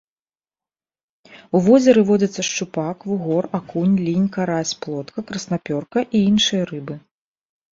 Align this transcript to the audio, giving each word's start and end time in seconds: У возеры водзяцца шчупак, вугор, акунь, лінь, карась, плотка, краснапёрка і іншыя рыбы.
У 1.59 1.59
возеры 1.67 2.01
водзяцца 2.09 2.41
шчупак, 2.49 2.97
вугор, 3.11 3.43
акунь, 3.59 3.93
лінь, 4.07 4.27
карась, 4.39 4.75
плотка, 4.87 5.19
краснапёрка 5.29 5.99
і 6.15 6.27
іншыя 6.33 6.63
рыбы. 6.73 6.95